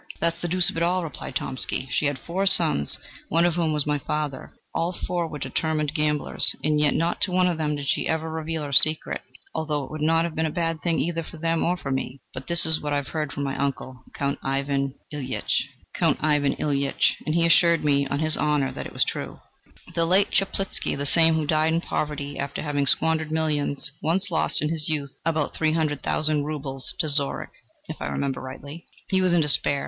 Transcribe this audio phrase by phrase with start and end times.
[0.19, 2.97] "That's the deuce of it!" replied Tomsky: "she had four sons,
[3.29, 7.31] one of whom was my father; all four were determined gamblers, and yet not to
[7.31, 9.21] one of them did she ever reveal her secret,
[9.53, 12.19] although it would not have been a bad thing either for them or for me.
[12.33, 15.45] But this is what I heard from my uncle, Count Ivan Ilyich,
[15.99, 19.39] and he assured me, on his honour, that it was true.
[19.93, 24.63] The late Chaplitzky the same who died in poverty after having squandered millions once lost,
[24.63, 27.53] in his youth, about three hundred thousand roubles to Zorich,
[27.87, 28.87] if I remember rightly.
[29.07, 29.79] He was in despair.